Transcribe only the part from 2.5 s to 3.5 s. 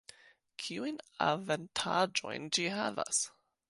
ĝi havas?